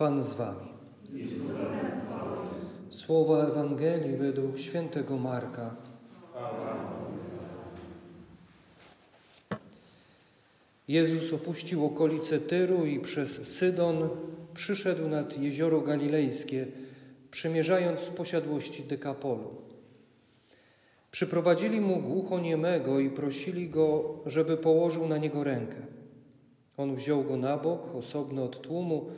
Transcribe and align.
Pan 0.00 0.22
z 0.22 0.34
Wami. 0.34 0.68
Słowa 2.90 3.46
Ewangelii 3.46 4.16
według 4.16 4.58
świętego 4.58 5.16
Marka. 5.16 5.76
Jezus 10.88 11.32
opuścił 11.32 11.86
okolice 11.86 12.38
Tyru 12.38 12.86
i 12.86 13.00
przez 13.00 13.48
Sydon 13.56 14.08
przyszedł 14.54 15.08
nad 15.08 15.38
jezioro 15.38 15.80
Galilejskie, 15.80 16.66
przemierzając 17.30 18.00
posiadłości 18.00 18.82
Dekapolu. 18.82 19.50
Przyprowadzili 21.10 21.80
mu 21.80 22.00
głuchoniemego 22.00 23.00
i 23.00 23.10
prosili 23.10 23.68
go, 23.68 24.14
żeby 24.26 24.56
położył 24.56 25.08
na 25.08 25.16
niego 25.18 25.44
rękę. 25.44 25.76
On 26.76 26.96
wziął 26.96 27.24
go 27.24 27.36
na 27.36 27.56
bok, 27.56 27.94
osobno 27.94 28.44
od 28.44 28.60
tłumu, 28.60 29.10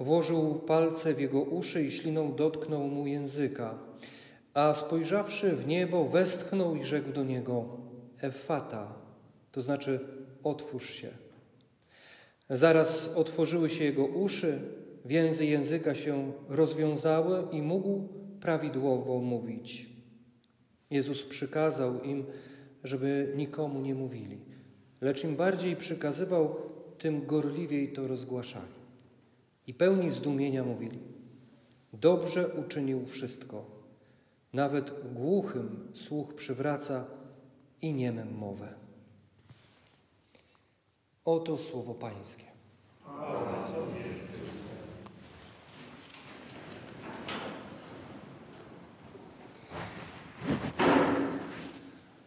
włożył 0.00 0.54
palce 0.54 1.14
w 1.14 1.20
jego 1.20 1.40
uszy 1.40 1.84
i 1.84 1.90
śliną 1.90 2.34
dotknął 2.34 2.88
mu 2.88 3.06
języka. 3.06 3.78
A 4.54 4.74
spojrzawszy 4.74 5.56
w 5.56 5.66
niebo, 5.66 6.04
westchnął 6.04 6.76
i 6.76 6.84
rzekł 6.84 7.12
do 7.12 7.24
niego: 7.24 7.64
Efata, 8.20 8.94
to 9.52 9.60
znaczy 9.60 10.00
otwórz 10.42 10.90
się. 10.90 11.08
Zaraz 12.50 13.08
otworzyły 13.14 13.68
się 13.68 13.84
jego 13.84 14.04
uszy, 14.04 14.58
więzy 15.04 15.46
języka 15.46 15.94
się 15.94 16.32
rozwiązały 16.48 17.44
i 17.52 17.62
mógł 17.62 18.08
prawidłowo 18.40 19.18
mówić. 19.18 19.86
Jezus 20.90 21.24
przykazał 21.24 22.02
im, 22.02 22.24
żeby 22.84 23.32
nikomu 23.36 23.80
nie 23.80 23.94
mówili, 23.94 24.38
lecz 25.00 25.24
im 25.24 25.36
bardziej 25.36 25.76
przykazywał, 25.76 26.56
tym 26.98 27.26
gorliwiej 27.26 27.92
to 27.92 28.06
rozgłaszali. 28.06 28.79
I 29.70 29.74
pełni 29.74 30.10
zdumienia 30.10 30.64
mówili: 30.64 30.98
Dobrze 31.92 32.48
uczynił 32.48 33.06
wszystko. 33.06 33.64
Nawet 34.52 35.12
głuchym 35.14 35.88
słuch 35.94 36.34
przywraca 36.34 37.04
i 37.82 37.94
niemym 37.94 38.34
mowę. 38.34 38.74
Oto 41.24 41.58
słowo 41.58 41.94
Pańskie. 41.94 42.44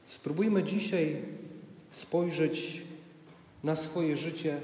Spróbujmy 0.07 0.63
dzisiaj 0.63 1.25
spojrzeć 1.91 2.81
na 3.63 3.75
swoje 3.75 4.17
życie, 4.17 4.61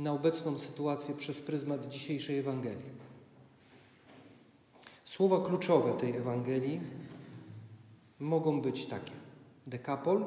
na 0.00 0.12
obecną 0.12 0.58
sytuację 0.58 1.14
przez 1.14 1.40
pryzmat 1.40 1.88
dzisiejszej 1.88 2.38
Ewangelii. 2.38 2.90
Słowa 5.04 5.46
kluczowe 5.46 5.92
tej 5.92 6.16
Ewangelii 6.16 6.80
mogą 8.18 8.60
być 8.60 8.86
takie: 8.86 9.12
dekapol, 9.66 10.24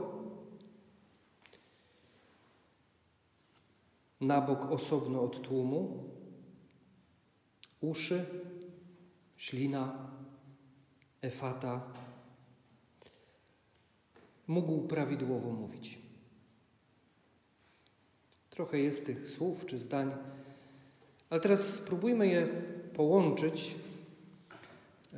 na 4.21 4.41
bok 4.41 4.71
osobno 4.71 5.21
od 5.23 5.41
tłumu, 5.41 6.03
uszy, 7.81 8.25
ślina, 9.37 10.11
efata. 11.21 11.81
Mógł 14.47 14.87
prawidłowo 14.87 15.49
mówić. 15.49 16.02
Trochę 18.53 18.79
jest 18.79 19.05
tych 19.05 19.29
słów 19.29 19.65
czy 19.65 19.79
zdań, 19.79 20.11
ale 21.29 21.41
teraz 21.41 21.73
spróbujmy 21.73 22.27
je 22.27 22.47
połączyć, 22.93 23.75
e, 25.13 25.17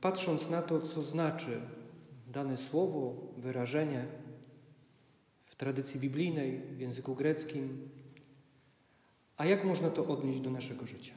patrząc 0.00 0.50
na 0.50 0.62
to, 0.62 0.80
co 0.80 1.02
znaczy 1.02 1.60
dane 2.26 2.56
słowo, 2.56 3.14
wyrażenie 3.38 4.06
w 5.44 5.56
tradycji 5.56 6.00
biblijnej, 6.00 6.60
w 6.60 6.80
języku 6.80 7.14
greckim, 7.14 7.88
a 9.36 9.46
jak 9.46 9.64
można 9.64 9.90
to 9.90 10.06
odnieść 10.06 10.40
do 10.40 10.50
naszego 10.50 10.86
życia? 10.86 11.14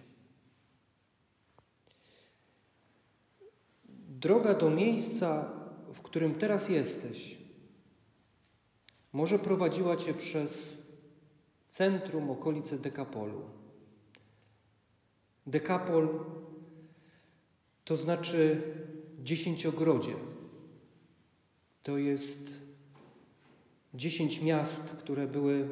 Droga 4.10 4.54
do 4.54 4.70
miejsca, 4.70 5.52
w 5.94 6.02
którym 6.02 6.36
teraz 6.36 6.70
jesteś, 6.70 7.38
może 9.14 9.40
prowadziła 9.40 9.98
cię 9.98 10.14
przez 10.14 10.85
centrum, 11.76 12.30
okolice 12.30 12.78
Dekapolu. 12.78 13.42
Dekapol 15.48 16.10
to 17.86 17.96
znaczy 17.96 18.62
dziesięciogrodzie. 19.24 20.14
To 21.84 21.98
jest 21.98 22.50
dziesięć 23.94 24.42
miast, 24.42 24.84
które 24.84 25.28
były 25.28 25.68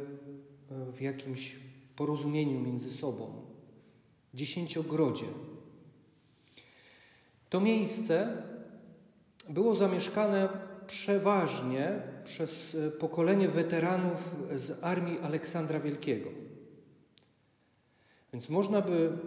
w 0.69 1.01
jakimś 1.01 1.55
porozumieniu 1.95 2.59
między 2.59 2.91
sobą. 2.91 3.45
Dziesięciogrodzie. 4.33 5.25
To 7.49 7.59
miejsce 7.59 8.43
było 9.49 9.75
zamieszkane 9.75 10.49
przeważnie 10.87 12.01
przez 12.23 12.77
pokolenie 12.99 13.49
weteranów 13.49 14.35
z 14.55 14.83
armii 14.83 15.19
Aleksandra 15.19 15.79
Wielkiego. 15.79 16.29
Więc 18.33 18.49
można 18.49 18.81
by 18.81 19.17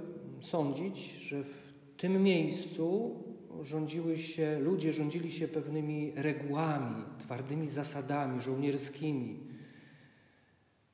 sądzić, 0.41 0.99
że 0.99 1.45
w 1.45 1.73
tym 1.97 2.23
miejscu 2.23 3.17
rządziły 3.63 4.19
się, 4.19 4.59
ludzie 4.59 4.93
rządzili 4.93 5.33
się 5.33 5.49
pewnymi 5.49 6.13
regułami, 6.17 7.05
twardymi 7.19 7.67
zasadami 7.67 8.41
żołnierskimi, 8.41 9.41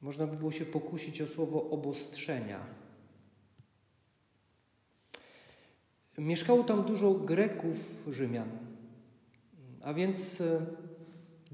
można 0.00 0.26
by 0.26 0.36
było 0.36 0.52
się 0.52 0.64
pokusić 0.64 1.22
o 1.22 1.26
słowo 1.26 1.70
obostrzenia. 1.70 2.60
Mieszkało 6.18 6.64
tam 6.64 6.84
dużo 6.84 7.14
Greków, 7.14 8.04
Rzymian, 8.10 8.48
a 9.82 9.94
więc 9.94 10.40
e, 10.40 10.66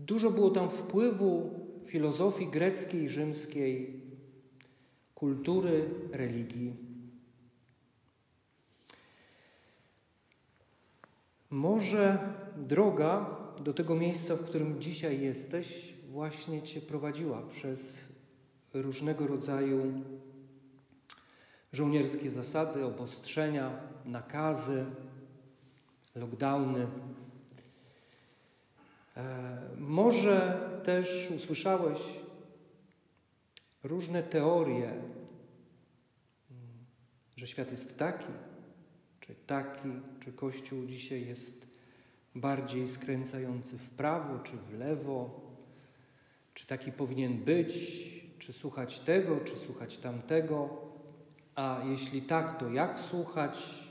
dużo 0.06 0.30
było 0.30 0.50
tam 0.50 0.70
wpływu 0.70 1.50
filozofii 1.86 2.46
greckiej, 2.46 3.08
rzymskiej, 3.08 4.00
kultury, 5.14 5.90
religii. 6.12 6.76
Może 11.50 12.18
droga 12.56 13.36
do 13.64 13.74
tego 13.74 13.94
miejsca, 13.94 14.36
w 14.36 14.44
którym 14.44 14.80
dzisiaj 14.80 15.20
jesteś, 15.20 15.94
właśnie 16.10 16.62
Cię 16.62 16.80
prowadziła 16.80 17.42
przez 17.42 17.98
różnego 18.74 19.26
rodzaju 19.26 19.92
żołnierskie 21.72 22.30
zasady, 22.30 22.84
obostrzenia, 22.84 23.80
nakazy, 24.04 24.84
lockdowny. 26.14 26.86
E, 29.18 29.58
może 29.76 30.60
też 30.84 31.30
usłyszałeś 31.36 32.00
różne 33.82 34.22
teorie, 34.22 34.92
że 37.36 37.46
świat 37.46 37.70
jest 37.70 37.98
taki, 37.98 38.32
czy 39.20 39.34
taki, 39.34 39.88
czy 40.20 40.32
Kościół 40.32 40.86
dzisiaj 40.86 41.26
jest 41.26 41.66
bardziej 42.34 42.88
skręcający 42.88 43.78
w 43.78 43.90
prawo, 43.90 44.38
czy 44.38 44.52
w 44.56 44.78
lewo, 44.78 45.40
czy 46.54 46.66
taki 46.66 46.92
powinien 46.92 47.44
być, 47.44 47.74
czy 48.38 48.52
słuchać 48.52 49.00
tego, 49.00 49.40
czy 49.40 49.58
słuchać 49.58 49.98
tamtego, 49.98 50.70
a 51.54 51.82
jeśli 51.90 52.22
tak, 52.22 52.58
to 52.58 52.70
jak 52.70 53.00
słuchać 53.00 53.88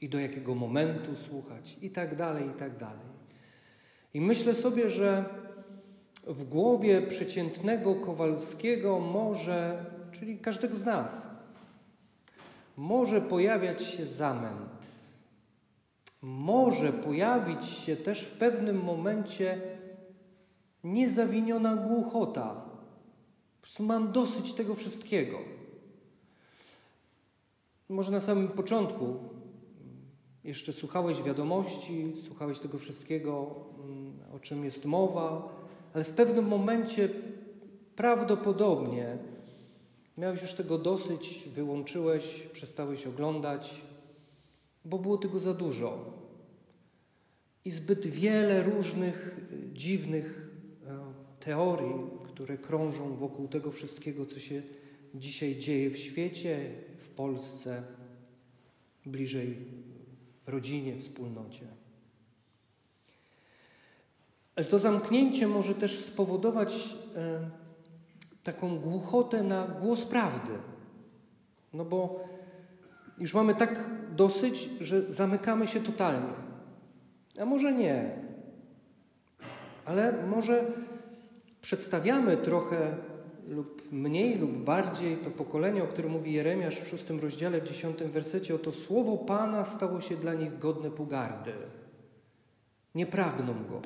i 0.00 0.08
do 0.08 0.18
jakiego 0.18 0.54
momentu 0.54 1.16
słuchać, 1.16 1.76
i 1.82 1.90
tak 1.90 2.16
dalej, 2.16 2.48
i 2.48 2.52
tak 2.52 2.78
dalej. 2.78 3.17
I 4.14 4.20
myślę 4.20 4.54
sobie, 4.54 4.90
że 4.90 5.24
w 6.26 6.44
głowie 6.44 7.02
przeciętnego 7.02 7.94
Kowalskiego 7.94 8.98
może, 9.00 9.84
czyli 10.12 10.38
każdego 10.38 10.76
z 10.76 10.84
nas, 10.84 11.30
może 12.76 13.20
pojawiać 13.20 13.82
się 13.82 14.06
zamęt. 14.06 14.98
Może 16.22 16.92
pojawić 16.92 17.66
się 17.66 17.96
też 17.96 18.24
w 18.24 18.38
pewnym 18.38 18.82
momencie 18.82 19.60
niezawiniona 20.84 21.76
głuchota 21.76 22.68
prostu 23.68 23.82
mam 23.82 24.12
dosyć 24.12 24.52
tego 24.52 24.74
wszystkiego. 24.74 25.38
Może 27.88 28.12
na 28.12 28.20
samym 28.20 28.48
początku 28.48 29.18
jeszcze 30.48 30.72
słuchałeś 30.72 31.22
wiadomości, 31.22 32.12
słuchałeś 32.24 32.58
tego 32.58 32.78
wszystkiego, 32.78 33.54
mm, 33.84 34.12
o 34.34 34.38
czym 34.38 34.64
jest 34.64 34.84
mowa, 34.84 35.54
ale 35.94 36.04
w 36.04 36.10
pewnym 36.10 36.48
momencie 36.48 37.08
prawdopodobnie 37.96 39.18
Miałeś 40.18 40.42
już 40.42 40.52
tego 40.52 40.78
dosyć, 40.78 41.44
wyłączyłeś, 41.54 42.46
przestałeś 42.52 43.06
oglądać, 43.06 43.82
bo 44.84 44.98
było 44.98 45.18
tego 45.18 45.38
za 45.38 45.54
dużo. 45.54 46.18
I 47.64 47.70
zbyt 47.70 48.06
wiele 48.06 48.62
różnych 48.62 49.36
dziwnych 49.72 50.50
e, 50.86 50.98
teorii, 51.40 51.94
które 52.28 52.58
krążą 52.58 53.14
wokół 53.14 53.48
tego 53.48 53.70
wszystkiego, 53.70 54.26
co 54.26 54.40
się 54.40 54.62
dzisiaj 55.14 55.56
dzieje 55.56 55.90
w 55.90 55.98
świecie, 55.98 56.70
w 56.98 57.08
Polsce, 57.08 57.82
bliżej 59.06 59.56
rodzinie, 60.48 61.00
wspólnocie. 61.00 61.66
Ale 64.56 64.66
to 64.66 64.78
zamknięcie 64.78 65.48
może 65.48 65.74
też 65.74 65.98
spowodować 65.98 66.94
e, 67.16 67.50
taką 68.42 68.78
głuchotę 68.78 69.42
na 69.42 69.66
głos 69.66 70.04
prawdy. 70.04 70.52
No 71.72 71.84
bo 71.84 72.28
już 73.18 73.34
mamy 73.34 73.54
tak 73.54 73.90
dosyć, 74.16 74.70
że 74.80 75.12
zamykamy 75.12 75.66
się 75.66 75.80
totalnie. 75.80 76.32
A 77.40 77.44
może 77.44 77.72
nie. 77.72 78.18
Ale 79.84 80.26
może 80.26 80.72
przedstawiamy 81.60 82.36
trochę 82.36 82.96
lub 83.48 83.92
mniej 83.92 84.38
lub 84.38 84.50
bardziej 84.50 85.16
to 85.16 85.30
pokolenie, 85.30 85.82
o 85.82 85.86
którym 85.86 86.12
mówi 86.12 86.32
Jeremiasz 86.32 86.80
w 86.80 86.88
szóstym 86.88 87.20
rozdziale, 87.20 87.60
w 87.60 87.68
dziesiątym 87.68 88.10
wersecie, 88.10 88.54
oto 88.54 88.72
słowo 88.72 89.16
Pana 89.16 89.64
stało 89.64 90.00
się 90.00 90.16
dla 90.16 90.34
nich 90.34 90.58
godne 90.58 90.90
pogardy. 90.90 91.52
Nie 92.94 93.06
pragną 93.06 93.54
go. 93.54 93.80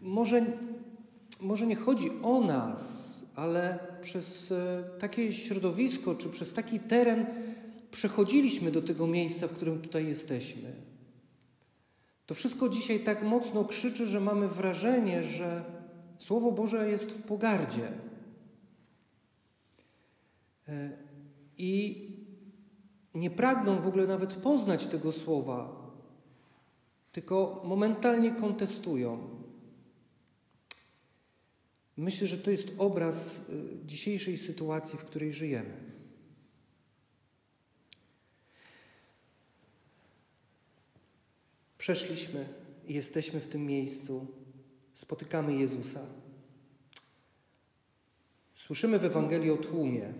Może, 0.00 0.46
może 1.40 1.66
nie 1.66 1.76
chodzi 1.76 2.10
o 2.22 2.40
nas, 2.40 3.08
ale 3.34 3.78
przez 4.00 4.52
e, 4.52 4.84
takie 4.98 5.34
środowisko 5.34 6.14
czy 6.14 6.28
przez 6.28 6.52
taki 6.52 6.80
teren 6.80 7.26
przechodziliśmy 7.90 8.70
do 8.70 8.82
tego 8.82 9.06
miejsca, 9.06 9.48
w 9.48 9.52
którym 9.52 9.80
tutaj 9.80 10.06
jesteśmy. 10.06 10.72
To 12.26 12.34
wszystko 12.34 12.68
dzisiaj 12.68 13.00
tak 13.00 13.22
mocno 13.22 13.64
krzyczy, 13.64 14.06
że 14.06 14.20
mamy 14.20 14.48
wrażenie, 14.48 15.24
że 15.24 15.77
Słowo 16.18 16.52
Boże 16.52 16.90
jest 16.90 17.10
w 17.10 17.22
pogardzie. 17.22 17.92
E, 20.68 20.90
I 21.58 22.04
nie 23.14 23.30
pragną 23.30 23.80
w 23.80 23.86
ogóle 23.86 24.06
nawet 24.06 24.34
poznać 24.34 24.86
tego 24.86 25.12
słowa, 25.12 25.88
tylko 27.12 27.62
momentalnie 27.64 28.32
kontestują. 28.32 29.38
Myślę, 31.96 32.26
że 32.26 32.38
to 32.38 32.50
jest 32.50 32.68
obraz 32.78 33.38
e, 33.38 33.86
dzisiejszej 33.86 34.38
sytuacji, 34.38 34.98
w 34.98 35.04
której 35.04 35.34
żyjemy. 35.34 35.74
Przeszliśmy 41.78 42.48
i 42.86 42.94
jesteśmy 42.94 43.40
w 43.40 43.48
tym 43.48 43.66
miejscu, 43.66 44.26
spotykamy 44.98 45.54
Jezusa. 45.54 46.00
Słyszymy 48.54 48.98
w 48.98 49.04
Ewangelii 49.04 49.50
o 49.50 49.56
tłumie, 49.56 50.12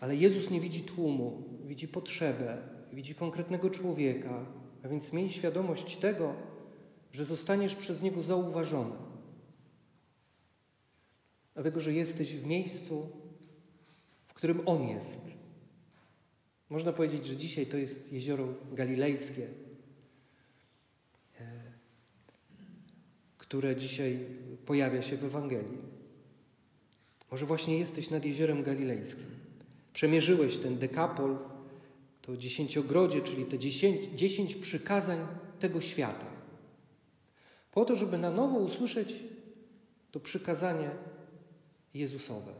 ale 0.00 0.16
Jezus 0.16 0.50
nie 0.50 0.60
widzi 0.60 0.82
tłumu, 0.82 1.42
widzi 1.64 1.88
potrzebę, 1.88 2.58
widzi 2.92 3.14
konkretnego 3.14 3.70
człowieka, 3.70 4.46
a 4.84 4.88
więc 4.88 5.12
miej 5.12 5.30
świadomość 5.30 5.96
tego, 5.96 6.34
że 7.12 7.24
zostaniesz 7.24 7.74
przez 7.74 8.02
Niego 8.02 8.22
zauważony. 8.22 8.94
Dlatego, 11.54 11.80
że 11.80 11.92
jesteś 11.92 12.34
w 12.34 12.46
miejscu, 12.46 13.08
w 14.26 14.34
którym 14.34 14.68
On 14.68 14.88
jest. 14.88 15.20
Można 16.68 16.92
powiedzieć, 16.92 17.26
że 17.26 17.36
dzisiaj 17.36 17.66
to 17.66 17.76
jest 17.76 18.12
jezioro 18.12 18.48
galilejskie, 18.72 19.48
które 23.48 23.76
dzisiaj 23.76 24.18
pojawia 24.66 25.02
się 25.02 25.16
w 25.16 25.24
Ewangelii. 25.24 25.78
Może 27.30 27.46
właśnie 27.46 27.78
jesteś 27.78 28.10
nad 28.10 28.24
jeziorem 28.24 28.62
galilejskim. 28.62 29.26
Przemierzyłeś 29.92 30.58
ten 30.58 30.78
dekapol, 30.78 31.38
to 32.22 32.36
dziesięciogrodzie, 32.36 33.20
czyli 33.20 33.44
te 33.44 33.58
dziesięć, 33.58 34.06
dziesięć 34.14 34.54
przykazań 34.54 35.18
tego 35.60 35.80
świata. 35.80 36.26
Po 37.72 37.84
to, 37.84 37.96
żeby 37.96 38.18
na 38.18 38.30
nowo 38.30 38.58
usłyszeć 38.58 39.14
to 40.12 40.20
przykazanie 40.20 40.90
Jezusowe. 41.94 42.52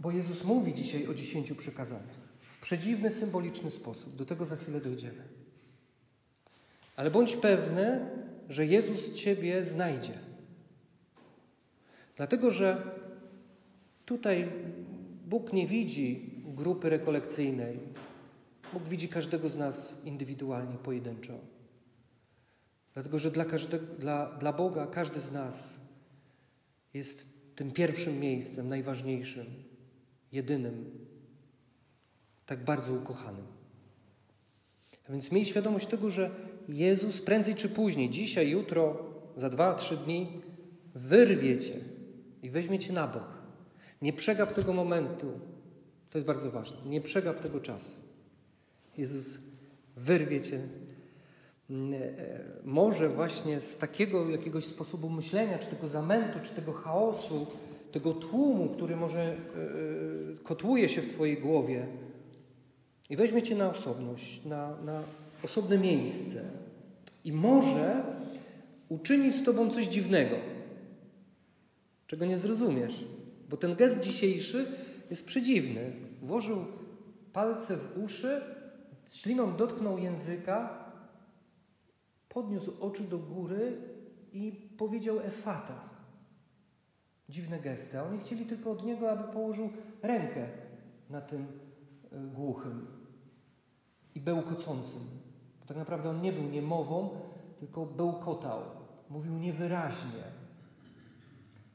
Bo 0.00 0.10
Jezus 0.10 0.44
mówi 0.44 0.74
dzisiaj 0.74 1.06
o 1.06 1.14
dziesięciu 1.14 1.54
przykazaniach 1.54 2.16
w 2.40 2.60
przedziwny, 2.60 3.10
symboliczny 3.10 3.70
sposób. 3.70 4.16
Do 4.16 4.24
tego 4.24 4.46
za 4.46 4.56
chwilę 4.56 4.80
dojdziemy. 4.80 5.45
Ale 6.96 7.10
bądź 7.10 7.36
pewny, 7.36 8.10
że 8.48 8.66
Jezus 8.66 9.12
Ciebie 9.12 9.64
znajdzie. 9.64 10.18
Dlatego, 12.16 12.50
że 12.50 12.82
tutaj 14.06 14.48
Bóg 15.26 15.52
nie 15.52 15.66
widzi 15.66 16.30
grupy 16.46 16.90
rekolekcyjnej. 16.90 17.78
Bóg 18.72 18.82
widzi 18.82 19.08
każdego 19.08 19.48
z 19.48 19.56
nas 19.56 19.94
indywidualnie, 20.04 20.76
pojedynczo. 20.78 21.32
Dlatego, 22.94 23.18
że 23.18 23.30
dla, 23.30 23.44
każdego, 23.44 23.86
dla, 23.98 24.38
dla 24.38 24.52
Boga 24.52 24.86
każdy 24.86 25.20
z 25.20 25.32
nas 25.32 25.80
jest 26.94 27.26
tym 27.56 27.72
pierwszym 27.72 28.20
miejscem, 28.20 28.68
najważniejszym, 28.68 29.46
jedynym, 30.32 31.06
tak 32.46 32.64
bardzo 32.64 32.94
ukochanym. 32.94 33.55
A 35.08 35.12
więc 35.12 35.32
miej 35.32 35.46
świadomość 35.46 35.86
tego, 35.86 36.10
że 36.10 36.30
Jezus 36.68 37.20
prędzej 37.20 37.54
czy 37.54 37.68
później, 37.68 38.10
dzisiaj, 38.10 38.50
jutro, 38.50 39.04
za 39.36 39.50
dwa, 39.50 39.74
trzy 39.74 39.96
dni, 39.96 40.40
wyrwie 40.94 41.58
cię 41.58 41.74
i 42.42 42.50
weźmie 42.50 42.78
cię 42.78 42.92
na 42.92 43.06
bok. 43.06 43.36
Nie 44.02 44.12
przegap 44.12 44.52
tego 44.52 44.72
momentu. 44.72 45.26
To 46.10 46.18
jest 46.18 46.26
bardzo 46.26 46.50
ważne. 46.50 46.76
Nie 46.86 47.00
przegap 47.00 47.40
tego 47.40 47.60
czasu. 47.60 47.96
Jezus 48.98 49.38
wyrwie 49.96 50.40
cię 50.40 50.60
mm, 51.70 51.94
e, 51.94 52.06
może 52.64 53.08
właśnie 53.08 53.60
z 53.60 53.76
takiego 53.76 54.30
jakiegoś 54.30 54.64
sposobu 54.64 55.08
myślenia, 55.08 55.58
czy 55.58 55.66
tego 55.66 55.88
zamętu, 55.88 56.38
czy 56.42 56.54
tego 56.54 56.72
chaosu, 56.72 57.46
tego 57.92 58.12
tłumu, 58.12 58.68
który 58.68 58.96
może 58.96 59.20
e, 59.20 59.32
e, 59.32 59.36
kotłuje 60.42 60.88
się 60.88 61.02
w 61.02 61.12
Twojej 61.12 61.38
głowie 61.38 61.86
i 63.10 63.16
weźmie 63.16 63.42
Cię 63.42 63.56
na 63.56 63.70
osobność, 63.70 64.44
na, 64.44 64.80
na 64.80 65.02
osobne 65.42 65.78
miejsce 65.78 66.44
i 67.24 67.32
może 67.32 68.04
uczyni 68.88 69.30
z 69.30 69.42
Tobą 69.42 69.70
coś 69.70 69.86
dziwnego, 69.86 70.36
czego 72.06 72.24
nie 72.24 72.38
zrozumiesz, 72.38 73.04
bo 73.48 73.56
ten 73.56 73.74
gest 73.74 74.00
dzisiejszy 74.00 74.66
jest 75.10 75.26
przedziwny. 75.26 75.92
Włożył 76.22 76.64
palce 77.32 77.76
w 77.76 78.04
uszy, 78.04 78.40
śliną 79.12 79.56
dotknął 79.56 79.98
języka, 79.98 80.84
podniósł 82.28 82.72
oczy 82.80 83.02
do 83.02 83.18
góry 83.18 83.76
i 84.32 84.52
powiedział 84.78 85.20
Efata. 85.20 85.88
Dziwne 87.28 87.60
gesty. 87.60 87.98
A 87.98 88.02
oni 88.02 88.18
chcieli 88.20 88.46
tylko 88.46 88.70
od 88.70 88.84
niego, 88.84 89.10
aby 89.10 89.32
położył 89.32 89.70
rękę 90.02 90.46
na 91.10 91.20
tym 91.20 91.46
e, 92.12 92.18
głuchym 92.34 92.95
i 94.16 94.20
bełkocącym. 94.20 95.00
Bo 95.60 95.66
tak 95.66 95.76
naprawdę 95.76 96.10
on 96.10 96.20
nie 96.20 96.32
był 96.32 96.42
niemową, 96.42 97.20
tylko 97.58 97.86
bełkotał. 97.86 98.60
Mówił 99.10 99.32
niewyraźnie. 99.38 100.24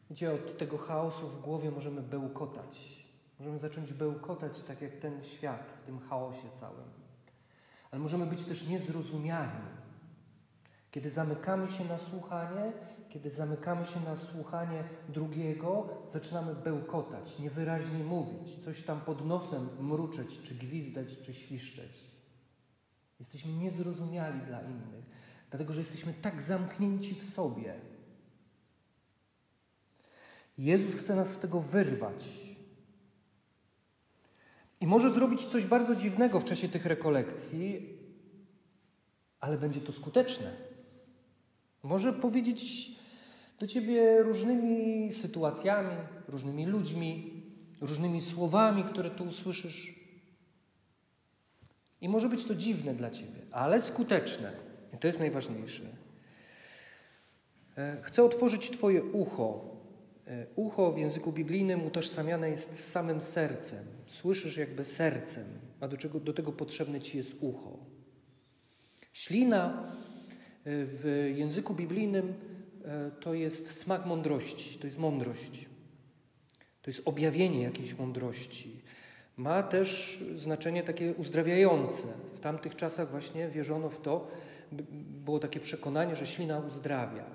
Wiecie, 0.09 0.33
od 0.33 0.57
tego 0.57 0.77
chaosu 0.77 1.27
w 1.27 1.41
głowie 1.41 1.71
możemy 1.71 2.01
bełkotać. 2.01 3.05
Możemy 3.39 3.59
zacząć 3.59 3.93
bełkotać 3.93 4.61
tak 4.61 4.81
jak 4.81 4.95
ten 4.95 5.23
świat 5.23 5.73
w 5.81 5.85
tym 5.85 5.99
chaosie 5.99 6.49
całym. 6.59 6.89
Ale 7.91 8.01
możemy 8.01 8.25
być 8.25 8.43
też 8.43 8.67
niezrozumiani. 8.67 9.65
Kiedy 10.91 11.09
zamykamy 11.09 11.71
się 11.71 11.85
na 11.85 11.97
słuchanie, 11.97 12.73
kiedy 13.09 13.31
zamykamy 13.31 13.87
się 13.87 13.99
na 13.99 14.17
słuchanie 14.17 14.83
drugiego, 15.09 15.89
zaczynamy 16.09 16.55
bełkotać, 16.55 17.39
niewyraźnie 17.39 18.03
mówić, 18.03 18.63
coś 18.63 18.83
tam 18.83 19.01
pod 19.01 19.25
nosem 19.25 19.69
mruczeć, 19.79 20.39
czy 20.43 20.55
gwizdać, 20.55 21.07
czy 21.21 21.33
świszczeć. 21.33 22.10
Jesteśmy 23.21 23.53
niezrozumiali 23.53 24.39
dla 24.39 24.61
innych, 24.61 25.05
dlatego 25.49 25.73
że 25.73 25.79
jesteśmy 25.79 26.13
tak 26.13 26.41
zamknięci 26.41 27.15
w 27.15 27.29
sobie. 27.33 27.73
Jezus 30.57 30.95
chce 30.95 31.15
nas 31.15 31.33
z 31.33 31.39
tego 31.39 31.59
wyrwać. 31.59 32.25
I 34.79 34.87
może 34.87 35.09
zrobić 35.09 35.45
coś 35.45 35.65
bardzo 35.65 35.95
dziwnego 35.95 36.39
w 36.39 36.43
czasie 36.43 36.69
tych 36.69 36.85
rekolekcji, 36.85 37.97
ale 39.39 39.57
będzie 39.57 39.81
to 39.81 39.93
skuteczne. 39.93 40.53
Może 41.83 42.13
powiedzieć 42.13 42.91
do 43.59 43.67
ciebie 43.67 44.23
różnymi 44.23 45.11
sytuacjami, 45.11 45.95
różnymi 46.27 46.65
ludźmi, 46.65 47.43
różnymi 47.81 48.21
słowami, 48.21 48.83
które 48.83 49.09
tu 49.09 49.23
usłyszysz. 49.23 50.00
I 52.01 52.09
może 52.09 52.29
być 52.29 52.45
to 52.45 52.55
dziwne 52.55 52.93
dla 52.93 53.09
ciebie, 53.09 53.41
ale 53.51 53.81
skuteczne. 53.81 54.51
I 54.93 54.97
to 54.97 55.07
jest 55.07 55.19
najważniejsze. 55.19 55.83
E, 57.77 57.97
chcę 58.01 58.23
otworzyć 58.23 58.69
Twoje 58.69 59.03
ucho. 59.03 59.65
E, 60.27 60.45
ucho 60.55 60.91
w 60.91 60.97
języku 60.97 61.31
biblijnym 61.31 61.85
utożsamiane 61.85 62.49
jest 62.49 62.75
z 62.75 62.87
samym 62.87 63.21
sercem. 63.21 63.85
Słyszysz 64.07 64.57
jakby 64.57 64.85
sercem, 64.85 65.45
a 65.79 65.87
do, 65.87 65.97
czego, 65.97 66.19
do 66.19 66.33
tego 66.33 66.51
potrzebne 66.51 67.01
Ci 67.01 67.17
jest 67.17 67.35
ucho. 67.39 67.77
Ślina 69.13 69.83
e, 69.83 70.85
w 70.85 71.33
języku 71.35 71.73
biblijnym 71.73 72.33
to 73.19 73.33
jest 73.33 73.71
smak 73.71 74.05
mądrości, 74.05 74.79
to 74.79 74.87
jest 74.87 74.97
mądrość. 74.97 75.69
To 76.81 76.91
jest 76.91 77.01
objawienie 77.05 77.61
jakiejś 77.61 77.97
mądrości. 77.97 78.81
Ma 79.37 79.63
też 79.63 80.19
znaczenie 80.35 80.83
takie 80.83 81.13
uzdrawiające. 81.13 82.07
W 82.35 82.39
tamtych 82.39 82.75
czasach 82.75 83.11
właśnie 83.11 83.49
wierzono 83.49 83.89
w 83.89 84.01
to, 84.01 84.27
było 85.25 85.39
takie 85.39 85.59
przekonanie, 85.59 86.15
że 86.15 86.27
ślina 86.27 86.59
uzdrawia. 86.59 87.25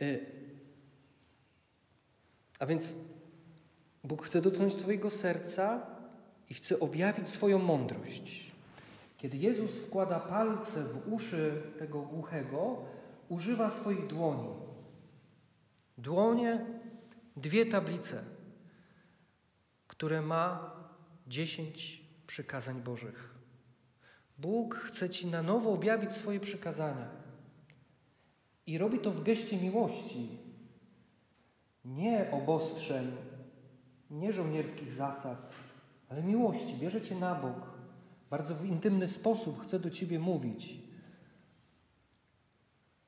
E, 0.00 0.18
a 2.58 2.66
więc 2.66 2.94
Bóg 4.04 4.26
chce 4.26 4.40
dotknąć 4.40 4.76
Twojego 4.76 5.10
serca 5.10 5.86
i 6.50 6.54
chce 6.54 6.80
objawić 6.80 7.28
swoją 7.28 7.58
mądrość. 7.58 8.50
Kiedy 9.18 9.36
Jezus 9.36 9.70
wkłada 9.70 10.20
palce 10.20 10.84
w 10.84 11.12
uszy 11.12 11.62
tego 11.78 12.02
głuchego, 12.02 12.76
używa 13.28 13.70
swoich 13.70 14.06
dłoni. 14.06 14.48
Dłonie, 15.98 16.66
dwie 17.36 17.66
tablice, 17.66 18.22
które 20.00 20.22
ma 20.22 20.70
dziesięć 21.26 22.02
przykazań 22.26 22.82
Bożych. 22.82 23.34
Bóg 24.38 24.74
chce 24.74 25.10
Ci 25.10 25.26
na 25.26 25.42
nowo 25.42 25.72
objawić 25.72 26.12
swoje 26.12 26.40
przykazania. 26.40 27.08
I 28.66 28.78
robi 28.78 28.98
to 28.98 29.10
w 29.10 29.22
geście 29.22 29.56
miłości, 29.56 30.38
nie 31.84 32.30
obostrzeń, 32.30 33.12
nie 34.10 34.32
żołnierskich 34.32 34.92
zasad, 34.92 35.54
ale 36.08 36.22
miłości. 36.22 36.74
Bierze 36.80 37.02
Cię 37.02 37.14
na 37.14 37.34
bok. 37.34 37.70
Bardzo 38.30 38.54
w 38.54 38.64
intymny 38.64 39.08
sposób 39.08 39.62
chce 39.62 39.78
do 39.78 39.90
Ciebie 39.90 40.18
mówić. 40.18 40.78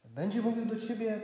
Będzie 0.05 0.43
mówił 0.43 0.67
do 0.67 0.77
Ciebie 0.81 1.23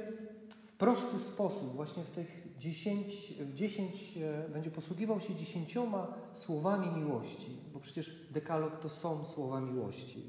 w 0.48 0.72
prosty 0.72 1.18
sposób, 1.18 1.75
właśnie 1.76 2.04
w 2.04 2.10
tych 2.10 2.38
dziesięć, 2.58 3.34
dziesięć 3.54 4.16
e, 4.16 4.48
będzie 4.48 4.70
posługiwał 4.70 5.20
się 5.20 5.34
dziesięcioma 5.34 6.14
słowami 6.32 7.00
miłości, 7.00 7.56
bo 7.72 7.80
przecież 7.80 8.16
dekalog 8.30 8.80
to 8.80 8.88
są 8.88 9.24
słowa 9.24 9.60
miłości. 9.60 10.22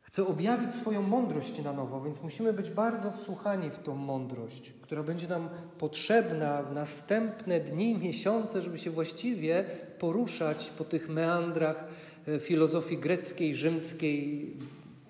Chce 0.00 0.26
objawić 0.26 0.74
swoją 0.74 1.02
mądrość 1.02 1.62
na 1.62 1.72
nowo, 1.72 2.00
więc 2.00 2.22
musimy 2.22 2.52
być 2.52 2.70
bardzo 2.70 3.12
wsłuchani 3.12 3.70
w 3.70 3.78
tą 3.78 3.94
mądrość, 3.96 4.72
która 4.72 5.02
będzie 5.02 5.28
nam 5.28 5.48
potrzebna 5.78 6.62
w 6.62 6.74
następne 6.74 7.60
dni, 7.60 7.98
miesiące, 8.08 8.62
żeby 8.62 8.78
się 8.78 8.90
właściwie 8.90 9.64
poruszać 9.98 10.70
po 10.70 10.84
tych 10.84 11.08
meandrach 11.08 11.84
e, 12.28 12.40
filozofii 12.40 12.98
greckiej, 12.98 13.56
rzymskiej, 13.56 14.56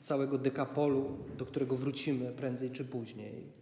całego 0.00 0.38
dekapolu, 0.38 1.18
do 1.38 1.46
którego 1.46 1.76
wrócimy 1.76 2.32
prędzej 2.32 2.70
czy 2.70 2.84
później. 2.84 3.58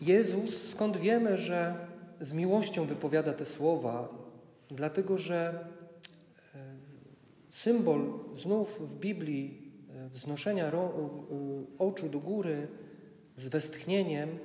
Jezus, 0.00 0.70
skąd 0.70 0.96
wiemy, 0.96 1.38
że 1.38 1.86
z 2.20 2.32
miłością 2.32 2.84
wypowiada 2.84 3.32
te 3.32 3.46
słowa? 3.46 4.08
Dlatego, 4.70 5.18
że 5.18 5.66
e, 6.54 6.58
symbol 7.50 8.18
znów 8.34 8.80
w 8.80 8.98
Biblii 8.98 9.72
e, 9.90 10.08
wznoszenia 10.08 10.72
oczu 11.78 12.08
do 12.08 12.20
góry 12.20 12.68
z 13.36 13.48
westchnieniem 13.48 14.38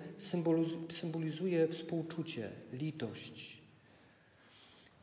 symbolizuje 0.90 1.68
współczucie, 1.68 2.50
litość. 2.74 3.62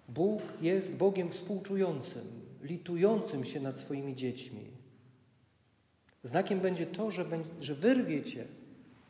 Bóg 0.08 0.42
jest 0.60 0.96
Bogiem 0.96 1.30
współczującym, 1.30 2.24
litującym 2.62 3.44
się 3.44 3.60
nad 3.60 3.78
swoimi 3.78 4.14
dziećmi. 4.14 4.66
Znakiem 6.22 6.60
będzie 6.60 6.86
to, 6.86 7.10
że, 7.10 7.24
że 7.60 7.74
wyrwiecie 7.74 8.46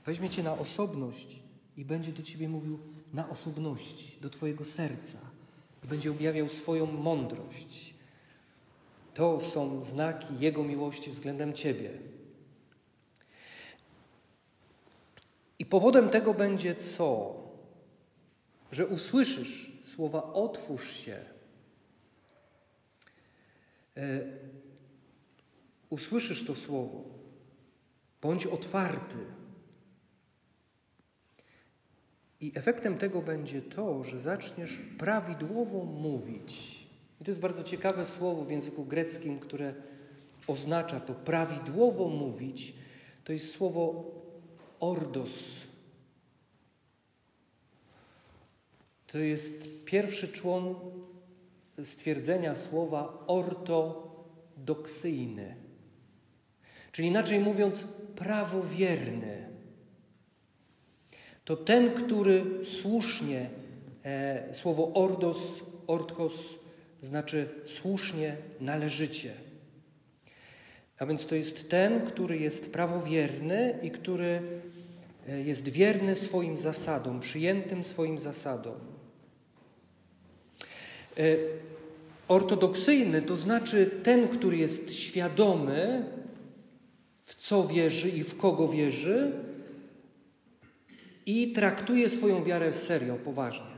Weźmie 0.07 0.31
cię 0.31 0.43
na 0.43 0.59
osobność 0.59 1.43
i 1.77 1.85
będzie 1.85 2.13
do 2.13 2.23
ciebie 2.23 2.49
mówił 2.49 2.79
na 3.13 3.29
osobności, 3.29 4.21
do 4.21 4.31
twojego 4.31 4.65
serca. 4.65 5.19
I 5.85 5.87
będzie 5.87 6.11
objawiał 6.11 6.49
swoją 6.49 6.87
mądrość. 6.87 7.95
To 9.15 9.41
są 9.41 9.85
znaki 9.85 10.39
Jego 10.39 10.65
miłości 10.65 11.11
względem 11.11 11.53
ciebie. 11.53 11.91
I 15.59 15.67
powodem 15.67 16.09
tego 16.09 16.35
będzie 16.35 16.75
co? 16.75 17.35
Że 18.73 18.87
usłyszysz 18.87 19.73
słowa 19.83 20.33
otwórz 20.33 20.93
się. 20.93 21.25
E, 23.97 24.21
usłyszysz 25.91 26.47
to 26.47 26.55
słowo. 26.55 27.05
Bądź 28.23 28.47
otwarty. 28.47 29.17
I 32.45 32.53
efektem 32.55 32.99
tego 32.99 33.23
będzie 33.23 33.63
to, 33.63 34.05
że 34.05 34.21
zaczniesz 34.21 34.81
prawidłowo 34.99 35.85
mówić. 35.85 36.85
I 37.21 37.25
to 37.25 37.31
jest 37.31 37.41
bardzo 37.41 37.63
ciekawe 37.63 38.07
słowo 38.07 38.45
w 38.45 38.51
języku 38.51 38.85
greckim, 38.85 39.39
które 39.39 39.75
oznacza 40.47 41.01
to 41.01 41.15
prawidłowo 41.15 42.09
mówić. 42.09 42.75
To 43.25 43.33
jest 43.33 43.51
słowo 43.51 44.13
ordos. 44.81 45.61
To 49.07 49.19
jest 49.19 49.85
pierwszy 49.85 50.29
człon 50.29 50.75
stwierdzenia 51.85 52.55
słowa 52.55 53.25
ortodoksyjny. 53.27 55.57
Czyli 56.93 57.09
inaczej 57.09 57.41
mówiąc, 57.41 57.87
prawowierny 58.17 59.54
to 61.45 61.57
ten, 61.57 61.91
który 61.95 62.45
słusznie, 62.65 63.51
e, 64.05 64.55
słowo 64.55 64.93
ordos, 64.95 65.39
ortkos 65.87 66.55
znaczy 67.03 67.49
słusznie, 67.67 68.37
należycie. 68.61 69.33
A 70.99 71.07
więc 71.07 71.27
to 71.27 71.35
jest 71.35 71.69
ten, 71.69 72.07
który 72.07 72.39
jest 72.39 72.73
prawowierny 72.73 73.79
i 73.83 73.91
który 73.91 74.43
e, 75.29 75.41
jest 75.43 75.69
wierny 75.69 76.17
swoim 76.17 76.57
zasadom, 76.57 77.21
przyjętym 77.21 77.85
swoim 77.85 78.19
zasadom. 78.19 78.77
E, 81.19 81.37
ortodoksyjny 82.29 83.23
to 83.23 83.37
znaczy 83.37 83.91
ten, 84.03 84.29
który 84.29 84.57
jest 84.57 84.95
świadomy, 84.95 86.05
w 87.25 87.35
co 87.35 87.67
wierzy 87.67 88.09
i 88.09 88.23
w 88.23 88.37
kogo 88.37 88.69
wierzy, 88.69 89.33
i 91.26 91.52
traktuje 91.52 92.11
swoją 92.11 92.45
wiarę 92.45 92.73
serio, 92.73 93.16
poważnie. 93.16 93.75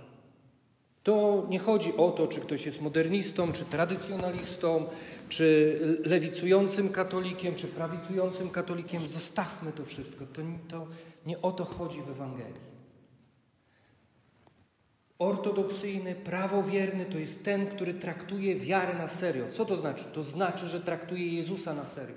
To 1.03 1.47
nie 1.51 1.59
chodzi 1.59 1.97
o 1.97 2.11
to, 2.11 2.27
czy 2.27 2.41
ktoś 2.41 2.67
jest 2.67 2.81
modernistą, 2.81 3.53
czy 3.53 3.65
tradycjonalistą, 3.65 4.87
czy 5.29 5.79
lewicującym 6.05 6.89
katolikiem, 6.89 7.55
czy 7.55 7.67
prawicującym 7.67 8.51
katolikiem. 8.51 9.09
Zostawmy 9.09 9.73
to 9.73 9.85
wszystko. 9.85 10.27
To, 10.27 10.43
to 10.69 10.87
nie 11.27 11.43
o 11.43 11.53
to 11.53 11.65
chodzi 11.65 12.03
w 12.03 12.11
Ewangelii. 12.11 12.77
Ortodoksyjny, 15.19 16.15
prawowierny 16.15 17.05
to 17.05 17.19
jest 17.19 17.45
ten, 17.45 17.67
który 17.67 17.95
traktuje 17.95 18.57
wiarę 18.57 18.95
na 18.95 19.09
serio. 19.09 19.45
Co 19.53 19.65
to 19.65 19.77
znaczy? 19.77 20.05
To 20.13 20.23
znaczy, 20.23 20.69
że 20.69 20.81
traktuje 20.81 21.35
Jezusa 21.35 21.75
na 21.75 21.85
serio. 21.85 22.17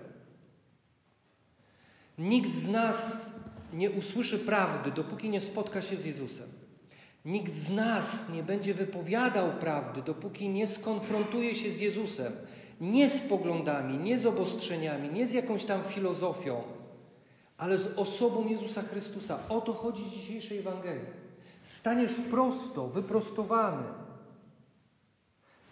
Nikt 2.17 2.53
z 2.55 2.69
nas 2.69 3.31
nie 3.73 3.91
usłyszy 3.91 4.39
prawdy, 4.39 4.91
dopóki 4.91 5.29
nie 5.29 5.41
spotka 5.41 5.81
się 5.81 5.97
z 5.97 6.05
Jezusem. 6.05 6.49
Nikt 7.25 7.53
z 7.53 7.69
nas 7.69 8.29
nie 8.29 8.43
będzie 8.43 8.73
wypowiadał 8.73 9.51
prawdy, 9.51 10.01
dopóki 10.01 10.49
nie 10.49 10.67
skonfrontuje 10.67 11.55
się 11.55 11.71
z 11.71 11.79
Jezusem. 11.79 12.33
Nie 12.81 13.09
z 13.09 13.19
poglądami, 13.19 13.97
nie 13.97 14.17
z 14.17 14.25
obostrzeniami, 14.25 15.09
nie 15.09 15.27
z 15.27 15.33
jakąś 15.33 15.65
tam 15.65 15.83
filozofią, 15.83 16.63
ale 17.57 17.77
z 17.77 17.97
osobą 17.97 18.47
Jezusa 18.47 18.81
Chrystusa. 18.81 19.39
O 19.49 19.61
to 19.61 19.73
chodzi 19.73 20.03
w 20.03 20.09
dzisiejszej 20.09 20.57
Ewangelii. 20.57 21.05
Staniesz 21.63 22.13
prosto, 22.29 22.87
wyprostowany. 22.87 23.83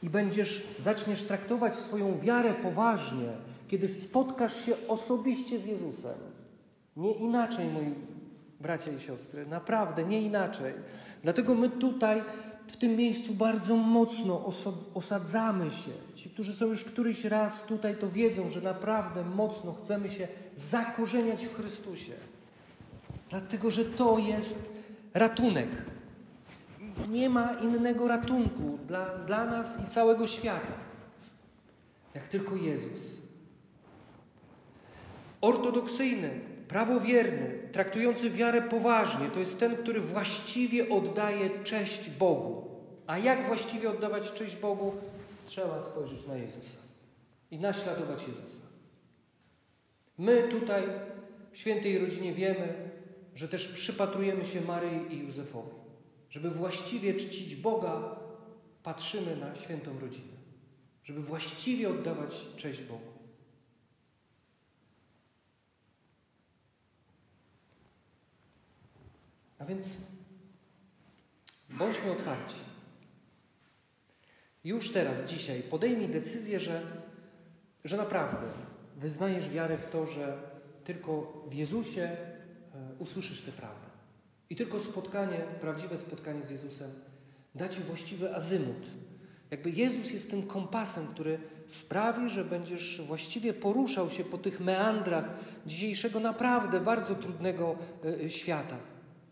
i 0.04 0.10
będziesz, 0.10 0.68
zaczniesz 0.80 1.24
traktować 1.24 1.76
swoją 1.76 2.20
wiarę 2.20 2.54
poważnie, 2.54 3.30
kiedy 3.68 3.88
spotkasz 3.88 4.66
się 4.66 4.76
osobiście 4.88 5.60
z 5.60 5.66
Jezusem. 5.66 6.37
Nie 6.98 7.12
inaczej, 7.12 7.68
moi 7.68 7.94
bracia 8.60 8.92
i 8.92 9.00
siostry, 9.00 9.46
naprawdę 9.46 10.04
nie 10.04 10.22
inaczej. 10.22 10.74
Dlatego 11.24 11.56
my 11.56 11.70
tutaj, 11.70 12.24
w 12.68 12.78
tym 12.78 12.96
miejscu, 12.96 13.34
bardzo 13.34 13.76
mocno 13.76 14.46
osadzamy 14.94 15.72
się. 15.72 15.92
Ci, 16.16 16.30
którzy 16.30 16.54
są 16.54 16.66
już 16.66 16.84
któryś 16.84 17.26
raz 17.26 17.64
tutaj, 17.64 17.98
to 17.98 18.10
wiedzą, 18.10 18.50
że 18.50 18.62
naprawdę 18.62 19.24
mocno 19.24 19.74
chcemy 19.74 20.12
się 20.12 20.28
zakorzeniać 20.56 21.46
w 21.46 21.56
Chrystusie. 21.56 22.14
Dlatego, 23.30 23.72
że 23.72 23.86
to 23.86 24.18
jest 24.18 24.70
ratunek. 25.14 25.70
Nie 27.10 27.30
ma 27.30 27.54
innego 27.54 28.08
ratunku 28.08 28.78
dla, 28.88 29.18
dla 29.18 29.46
nas 29.46 29.78
i 29.88 29.90
całego 29.90 30.28
świata, 30.28 30.74
jak 32.14 32.28
tylko 32.28 32.56
Jezus. 32.56 33.02
Ortodoksyjny, 35.42 36.57
prawowierny, 36.68 37.70
traktujący 37.72 38.30
wiarę 38.30 38.62
poważnie, 38.62 39.30
to 39.30 39.40
jest 39.40 39.60
ten, 39.60 39.78
który 39.78 40.02
właściwie 40.02 40.90
oddaje 40.90 41.64
cześć 41.64 42.10
Bogu. 42.10 42.68
A 43.08 43.18
jak 43.18 43.48
właściwie 43.48 43.90
oddawać 43.90 44.34
cześć 44.34 44.56
Bogu? 44.56 44.94
Trzeba 45.46 45.82
spojrzeć 45.82 46.28
na 46.28 46.36
Jezusa 46.36 46.78
i 47.52 47.60
naśladować 47.60 48.28
Jezusa. 48.28 48.62
My 50.18 50.44
tutaj 50.44 50.84
w 51.52 51.58
świętej 51.58 52.00
rodzinie 52.00 52.34
wiemy, 52.34 52.92
że 53.36 53.48
też 53.48 53.68
przypatrujemy 53.68 54.46
się 54.46 54.62
Maryi 54.62 55.14
i 55.16 55.20
Józefowi. 55.20 55.72
Żeby 56.30 56.50
właściwie 56.50 57.14
czcić 57.14 57.56
Boga, 57.56 58.16
patrzymy 58.84 59.36
na 59.36 59.56
świętą 59.56 60.00
rodzinę. 60.00 60.38
Żeby 61.04 61.22
właściwie 61.22 61.90
oddawać 61.90 62.46
cześć 62.58 62.82
Bogu. 62.82 63.17
A 69.60 69.66
więc 69.66 69.86
bądźmy 71.70 72.12
otwarci. 72.12 72.58
Już 74.64 74.92
teraz, 74.92 75.24
dzisiaj 75.24 75.64
podejmij 75.64 76.08
decyzję, 76.08 76.60
że, 76.60 76.82
że 77.86 77.98
naprawdę 77.98 78.48
wyznajesz 78.98 79.50
wiarę 79.50 79.78
w 79.78 79.86
to, 79.86 80.08
że 80.08 80.38
tylko 80.84 81.44
w 81.50 81.54
Jezusie 81.54 82.02
e, 82.02 82.18
usłyszysz 83.00 83.42
tę 83.42 83.52
prawdę. 83.52 83.88
I 84.50 84.56
tylko 84.56 84.80
spotkanie, 84.80 85.38
prawdziwe 85.62 85.98
spotkanie 85.98 86.44
z 86.44 86.50
Jezusem 86.50 86.92
da 87.58 87.70
Ci 87.70 87.82
właściwy 87.82 88.36
azymut. 88.36 88.88
Jakby 89.52 89.70
Jezus 89.70 90.12
jest 90.12 90.32
tym 90.32 90.48
kompasem, 90.48 91.08
który 91.08 91.40
sprawi, 91.68 92.30
że 92.30 92.46
będziesz 92.46 93.02
właściwie 93.02 93.54
poruszał 93.54 94.10
się 94.10 94.24
po 94.24 94.38
tych 94.38 94.60
meandrach 94.60 95.26
dzisiejszego 95.66 96.20
naprawdę 96.20 96.80
bardzo 96.80 97.16
trudnego 97.16 97.76
e, 98.06 98.26
e, 98.26 98.30
świata. 98.30 98.78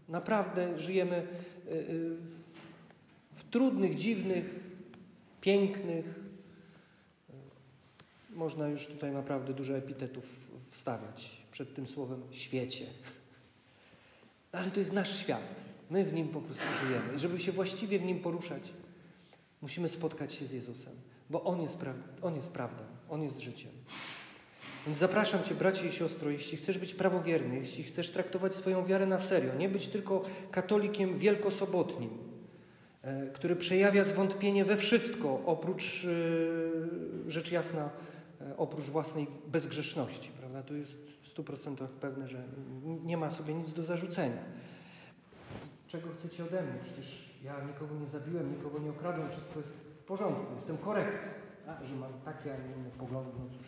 Naprawdę 0.09 0.79
żyjemy 0.79 1.15
e, 1.15 1.25
w 3.35 3.43
trudnych, 3.51 3.95
dziwnych, 3.95 4.45
pięknych, 5.41 6.05
można 8.35 8.67
już 8.67 8.87
tutaj 8.87 9.11
naprawdę 9.11 9.53
dużo 9.53 9.77
epitetów 9.77 10.25
wstawiać 10.71 11.37
przed 11.51 11.75
tym 11.75 11.87
słowem 11.87 12.23
świecie. 12.31 12.85
Ale 14.51 14.71
to 14.71 14.79
jest 14.79 14.93
nasz 14.93 15.19
świat. 15.19 15.55
My 15.89 16.05
w 16.05 16.13
nim 16.13 16.27
po 16.27 16.41
prostu 16.41 16.63
żyjemy. 16.85 17.15
I 17.15 17.19
żeby 17.19 17.39
się 17.39 17.51
właściwie 17.51 17.99
w 17.99 18.03
nim 18.03 18.19
poruszać, 18.19 18.63
musimy 19.61 19.89
spotkać 19.89 20.33
się 20.33 20.47
z 20.47 20.51
Jezusem, 20.51 20.93
bo 21.29 21.43
On 21.43 21.61
jest, 21.61 21.77
pra 21.77 21.93
On 22.21 22.35
jest 22.35 22.51
prawdą, 22.51 22.83
On 23.09 23.21
jest 23.23 23.39
życiem. 23.39 23.71
Więc 24.85 24.97
zapraszam 24.97 25.43
Cię, 25.43 25.55
bracie 25.55 25.87
i 25.87 25.91
siostro, 25.91 26.29
jeśli 26.29 26.57
chcesz 26.57 26.77
być 26.77 26.93
prawowierny, 26.93 27.55
jeśli 27.55 27.83
chcesz 27.83 28.09
traktować 28.11 28.55
swoją 28.55 28.85
wiarę 28.85 29.05
na 29.05 29.19
serio, 29.19 29.55
nie 29.55 29.69
być 29.69 29.87
tylko 29.87 30.25
katolikiem 30.51 31.17
wielkosobotnim, 31.17 32.09
e, 33.01 33.27
który 33.27 33.55
przejawia 33.55 34.03
zwątpienie 34.03 34.65
we 34.65 34.77
wszystko, 34.77 35.41
oprócz, 35.45 36.05
e, 36.05 37.29
rzecz 37.31 37.51
jasna, 37.51 37.89
e, 38.41 38.57
oprócz 38.57 38.85
własnej 38.85 39.27
bezgrzeszności. 39.47 40.31
Prawda? 40.39 40.63
To 40.63 40.73
jest 40.73 41.11
w 41.21 41.27
stu 41.27 41.43
procentach 41.43 41.89
pewne, 41.89 42.27
że 42.27 42.43
nie 43.03 43.17
ma 43.17 43.29
sobie 43.29 43.53
nic 43.53 43.73
do 43.73 43.83
zarzucenia. 43.83 44.43
Czego 45.87 46.09
chcecie 46.09 46.43
ode 46.43 46.61
mnie? 46.61 46.79
Przecież 46.81 47.29
ja 47.43 47.55
nikogo 47.67 47.95
nie 47.95 48.07
zabiłem, 48.07 48.51
nikogo 48.57 48.79
nie 48.79 48.89
okradłem, 48.89 49.29
wszystko 49.29 49.59
jest 49.59 49.71
w 49.71 50.03
porządku, 50.03 50.53
jestem 50.53 50.77
korektny. 50.77 51.29
A, 51.67 51.83
że 51.83 51.95
mam 51.95 52.13
takie, 52.25 52.53
a 52.53 52.57
nie 52.57 52.75
inne 52.75 52.89
poglądy, 52.89 53.31
no 53.39 53.57
cóż. 53.57 53.67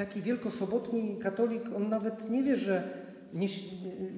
Taki 0.00 0.22
wielkosobotni 0.22 1.18
katolik, 1.18 1.62
on 1.76 1.88
nawet 1.88 2.30
nie 2.30 2.42
wie, 2.42 2.56
że 2.56 3.04
nie, 3.32 3.48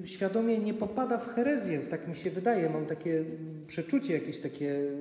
świadomie 0.03 0.59
nie 0.59 0.73
popada 0.73 1.17
w 1.17 1.27
herezję, 1.27 1.79
tak 1.79 2.07
mi 2.07 2.15
się 2.15 2.31
wydaje, 2.31 2.69
mam 2.69 2.85
takie 2.85 3.25
przeczucie 3.67 4.13
jakieś 4.13 4.39
takie 4.39 4.91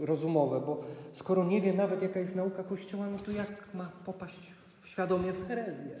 rozumowe, 0.00 0.60
bo 0.60 0.84
skoro 1.12 1.44
nie 1.44 1.60
wie 1.60 1.72
nawet 1.72 2.02
jaka 2.02 2.20
jest 2.20 2.36
nauka 2.36 2.64
Kościoła, 2.64 3.06
no 3.10 3.18
to 3.18 3.30
jak 3.30 3.74
ma 3.74 3.92
popaść 4.04 4.52
świadomie 4.84 5.32
w 5.32 5.46
herezję? 5.46 6.00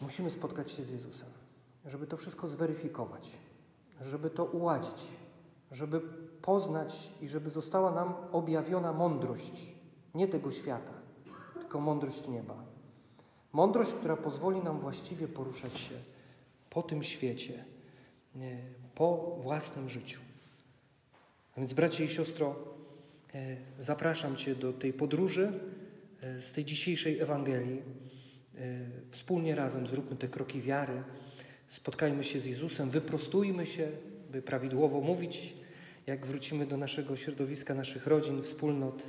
Musimy 0.00 0.30
spotkać 0.30 0.70
się 0.70 0.84
z 0.84 0.90
Jezusem, 0.90 1.28
żeby 1.86 2.06
to 2.06 2.16
wszystko 2.16 2.48
zweryfikować, 2.48 3.30
żeby 4.02 4.30
to 4.30 4.44
uładzić, 4.44 5.02
żeby 5.72 6.00
poznać 6.42 7.10
i 7.22 7.28
żeby 7.28 7.50
została 7.50 7.92
nam 7.92 8.14
objawiona 8.32 8.92
mądrość 8.92 9.72
nie 10.14 10.28
tego 10.28 10.50
świata, 10.50 10.99
tylko 11.70 11.80
mądrość 11.80 12.28
nieba. 12.28 12.64
Mądrość, 13.52 13.92
która 13.92 14.16
pozwoli 14.16 14.60
nam 14.60 14.80
właściwie 14.80 15.28
poruszać 15.28 15.78
się 15.78 15.94
po 16.70 16.82
tym 16.82 17.02
świecie, 17.02 17.64
po 18.94 19.38
własnym 19.42 19.90
życiu. 19.90 20.20
A 21.56 21.60
więc, 21.60 21.72
bracie 21.72 22.04
i 22.04 22.08
siostro, 22.08 22.56
e, 23.34 23.56
zapraszam 23.78 24.36
Cię 24.36 24.54
do 24.54 24.72
tej 24.72 24.92
podróży 24.92 25.52
e, 26.20 26.40
z 26.40 26.52
tej 26.52 26.64
dzisiejszej 26.64 27.20
Ewangelii. 27.20 27.78
E, 27.78 27.82
wspólnie 29.10 29.54
razem 29.54 29.86
zróbmy 29.86 30.16
te 30.16 30.28
kroki 30.28 30.60
wiary, 30.60 31.02
spotkajmy 31.68 32.24
się 32.24 32.40
z 32.40 32.44
Jezusem, 32.44 32.90
wyprostujmy 32.90 33.66
się, 33.66 33.88
by 34.30 34.42
prawidłowo 34.42 35.00
mówić, 35.00 35.54
jak 36.06 36.26
wrócimy 36.26 36.66
do 36.66 36.76
naszego 36.76 37.16
środowiska, 37.16 37.74
naszych 37.74 38.06
rodzin, 38.06 38.42
wspólnot. 38.42 39.02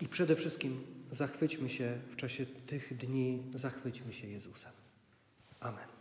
I 0.00 0.08
przede 0.08 0.36
wszystkim 0.36 0.84
zachwyćmy 1.10 1.68
się 1.68 1.98
w 2.10 2.16
czasie 2.16 2.46
tych 2.46 2.96
dni, 2.96 3.42
zachwyćmy 3.54 4.12
się 4.12 4.26
Jezusem. 4.26 4.72
Amen. 5.60 5.99